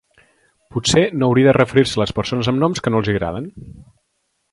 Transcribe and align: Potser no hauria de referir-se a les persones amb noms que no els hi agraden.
Potser 0.77 1.03
no 1.17 1.27
hauria 1.27 1.47
de 1.49 1.53
referir-se 1.57 1.99
a 1.99 2.03
les 2.03 2.13
persones 2.21 2.49
amb 2.53 2.63
noms 2.65 2.85
que 2.87 2.93
no 2.95 3.03
els 3.03 3.11
hi 3.11 3.15
agraden. 3.19 3.51